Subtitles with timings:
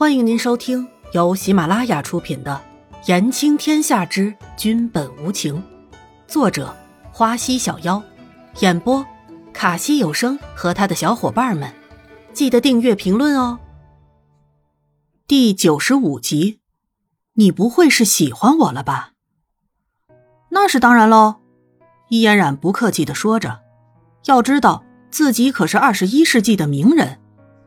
[0.00, 2.58] 欢迎您收听由喜马拉雅出品的
[3.06, 5.56] 《言情天下之君本无情》，
[6.26, 6.74] 作者
[7.12, 8.02] 花溪小妖，
[8.60, 9.04] 演播
[9.52, 11.70] 卡西有声和他的小伙伴们。
[12.32, 13.58] 记得订阅、评论哦。
[15.26, 16.60] 第九十五集，
[17.34, 19.10] 你不会是喜欢我了吧？
[20.48, 21.40] 那是当然喽。
[22.08, 23.60] 伊嫣然不客气的说着，
[24.24, 27.19] 要知道自己可是二十一世纪的名人。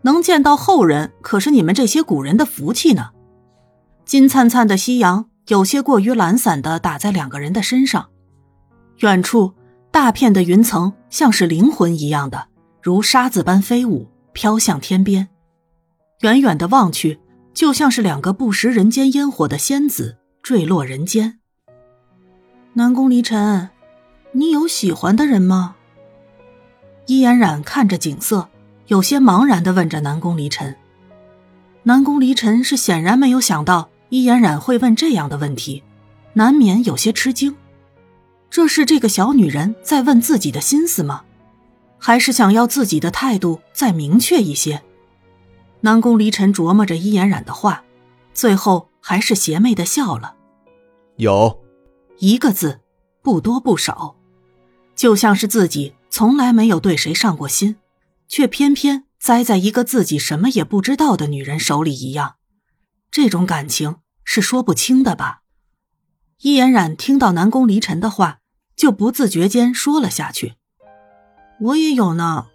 [0.04, 3.10] 能见到后人，可是你们这些古人的福气呢。
[4.06, 8.10] 金灿灿的夕阳有些过于懒散的打在两个人的身上，
[9.00, 9.54] 远处
[9.92, 12.48] 大片的云层像是灵魂一样的，
[12.82, 15.30] 如沙子般飞舞，飘向天边。
[16.20, 17.20] 远远的望去，
[17.54, 21.40] 就像是两个不食人间烟火的仙子坠落人间。
[22.74, 23.70] 南宫离尘，
[24.34, 25.76] 你有喜欢的人吗？
[27.06, 28.50] 伊嫣然看着景色。
[28.88, 30.76] 有些茫然的问着南宫离尘。
[31.84, 35.84] 南宫离尘是显然没有想到伊嫣染会问这样的问题，
[36.34, 37.56] 难免有些吃惊。
[38.50, 41.24] 这是这个小女人在问自己的心思吗？
[41.98, 44.84] 还是想要自己的态度再明确一些？
[45.82, 47.84] 南宫离尘琢磨着伊嫣染的话，
[48.34, 50.36] 最后还是邪魅的笑了。
[51.16, 51.62] 有，
[52.20, 52.80] 一个字，
[53.22, 54.16] 不多不少，
[54.96, 57.76] 就像是自己从来没有对谁上过心。
[58.34, 62.38] 却偏偏栽在一个自己什么也不知道的女人手里一样，
[63.12, 65.44] 这种感情是说不清的吧？
[66.42, 68.40] 伊嫣然听到南宫离尘的话，
[68.76, 70.56] 就不自觉间说了下去
[71.62, 72.48] ：“我也有呢，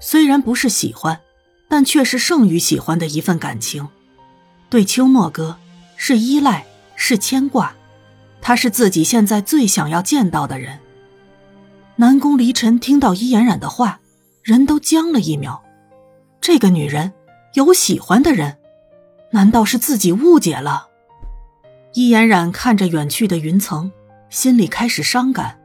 [0.00, 1.20] 虽然不是喜欢，
[1.68, 3.86] 但却是胜于喜欢的一份感情。
[4.68, 5.58] 对秋墨哥
[5.96, 7.76] 是依赖，是牵挂，
[8.40, 10.80] 他是自己现在最想要见到的人。”
[11.94, 14.00] 南宫离尘听到伊嫣然的话。
[14.44, 15.62] 人都僵了一秒，
[16.38, 17.14] 这个女人
[17.54, 18.58] 有喜欢的人，
[19.30, 20.88] 难道是自己误解了？
[21.94, 23.90] 伊嫣然看着远去的云层，
[24.28, 25.58] 心里开始伤感。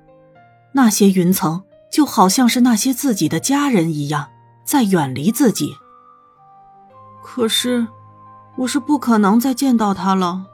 [0.71, 4.29] 那些云层就好像是那些自己的家人一样，
[4.63, 5.75] 在远离自己。
[7.21, 7.85] 可是，
[8.59, 10.45] 我是不可能再见到他了。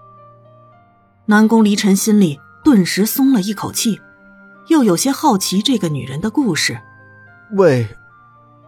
[1.26, 4.02] 南宫离尘心里顿时松了一口气，
[4.70, 6.82] 又有些好奇这个女人的故事。
[7.52, 7.88] 喂。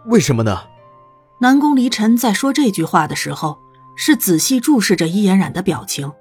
[0.08, 0.68] 为什么呢？
[1.40, 3.60] 南宫离尘在说这句话的时候，
[3.96, 6.12] 是仔细注视着伊嫣然的表情，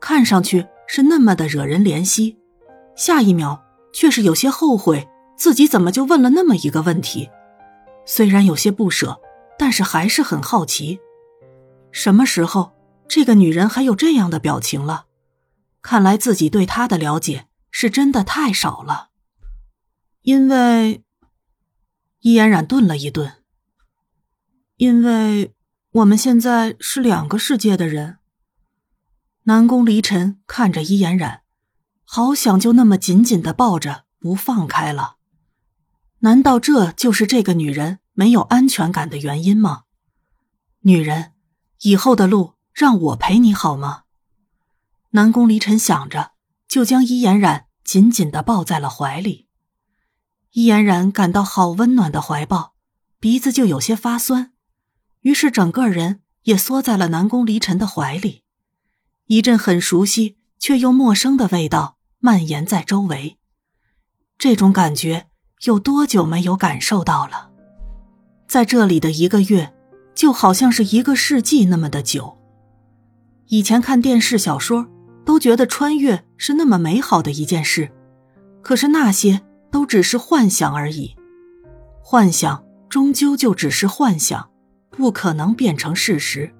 [0.00, 2.38] 看上去是那么的惹人怜惜，
[2.96, 3.60] 下一秒
[3.92, 7.28] 却是有些后悔自己怎么就问了那么一个问题。
[8.04, 9.20] 虽然有些不舍，
[9.58, 11.00] 但是还是很好奇，
[11.90, 12.72] 什么时候
[13.08, 15.06] 这个女人还有这样的表情了？
[15.82, 19.08] 看来自己对她的了解是真的太少了，
[20.22, 21.02] 因为。
[22.26, 23.34] 伊嫣然顿了一顿，
[24.78, 25.54] 因为
[25.92, 28.18] 我们现在是两个世界的人。
[29.44, 31.42] 南宫离尘看着伊嫣然，
[32.04, 35.18] 好想就那么紧紧的抱着不放开了。
[36.18, 39.82] 难道这就是这个女人没有安全感的原因吗？
[40.80, 41.30] 女人，
[41.82, 44.02] 以后的路让我陪你好吗？
[45.10, 46.32] 南宫离尘想着，
[46.66, 49.45] 就将伊嫣然紧紧的抱在了怀里。
[50.52, 52.74] 易嫣然感到好温暖的怀抱，
[53.20, 54.52] 鼻子就有些发酸，
[55.20, 58.42] 于是整个人也缩在了南宫离尘的怀里。
[59.26, 63.36] 一阵很熟悉却又陌生的味道蔓延在周围，
[64.38, 65.26] 这种感觉
[65.64, 67.50] 有多久没有感受到了？
[68.48, 69.74] 在这里的一个月，
[70.14, 72.38] 就好像是一个世纪那么的久。
[73.48, 74.88] 以前看电视小说，
[75.24, 77.92] 都觉得穿越是那么美好的一件事，
[78.62, 79.42] 可是那些。
[79.76, 81.14] 都只是幻想而已，
[82.00, 84.48] 幻想终究就只是幻想，
[84.88, 86.50] 不可能变成事实。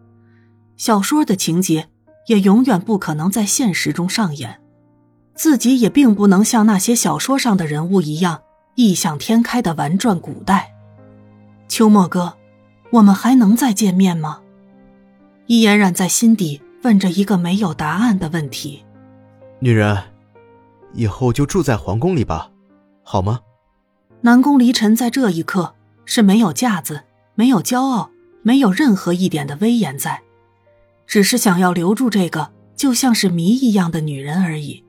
[0.77, 1.88] 小说的情节
[2.27, 4.60] 也永远不可能在现实中上演，
[5.34, 8.43] 自己也并不能像那些小说上的人物一样
[8.75, 10.75] 异想天开的玩转古代。
[11.69, 12.37] 秋末哥，
[12.91, 14.43] 我们还能再见面吗？
[15.47, 18.84] 伊嫣然在心底问着一个没有答案的问题。
[19.60, 19.97] 女人，
[20.92, 22.51] 以后就住在皇宫里吧。
[23.08, 23.38] 好吗？
[24.22, 27.04] 南宫离尘在这一刻是没有架子，
[27.36, 28.10] 没有骄傲，
[28.42, 30.20] 没有任何一点的威严在，
[31.06, 34.82] 只是想要留住这个就像是谜一样的女人而已，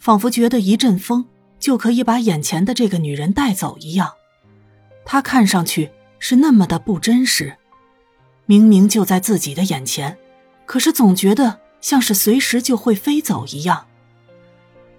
[0.00, 1.24] 仿佛觉得一阵风
[1.60, 4.14] 就可以把眼前的这个女人带走一样。
[5.04, 7.56] 她看上去是那么的不真实，
[8.46, 10.18] 明明就在自己的眼前，
[10.64, 13.86] 可是总觉得像是随时就会飞走一样。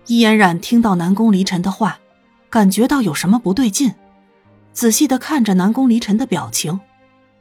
[0.06, 2.00] 伊嫣然听到南宫离尘的话。
[2.50, 3.94] 感觉到有什么不对劲，
[4.74, 6.80] 仔细的看着南宫离尘的表情，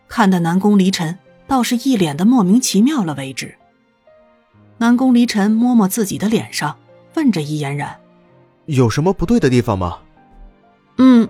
[0.09, 3.57] 看得南宫离尘倒是一脸的莫名其妙了为止。
[4.79, 6.77] 南宫离尘摸摸自己的脸上，
[7.15, 7.97] 问着伊嫣然
[8.67, 10.01] ：“有什么不对的地方吗
[10.99, 11.29] ？”“嗯。”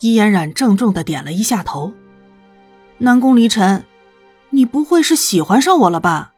[0.00, 1.92] 伊嫣然郑重的点了一下头。
[2.98, 3.84] “南宫离尘，
[4.50, 6.29] 你不会是喜欢上我了吧？”